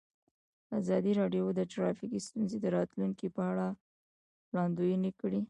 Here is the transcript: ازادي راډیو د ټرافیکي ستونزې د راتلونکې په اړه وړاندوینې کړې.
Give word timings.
ازادي 0.79 1.11
راډیو 1.21 1.45
د 1.59 1.61
ټرافیکي 1.73 2.19
ستونزې 2.27 2.57
د 2.61 2.65
راتلونکې 2.77 3.27
په 3.35 3.41
اړه 3.51 3.67
وړاندوینې 4.51 5.11
کړې. 5.19 5.39